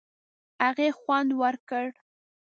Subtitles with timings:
[0.65, 1.85] هغې خوند ورکړ.